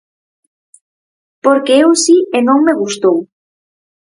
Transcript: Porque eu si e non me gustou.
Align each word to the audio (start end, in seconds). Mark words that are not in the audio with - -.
Porque 1.43 1.73
eu 1.83 1.89
si 2.03 2.17
e 2.37 2.39
non 2.47 2.57
me 2.65 2.73
gustou. 2.81 3.17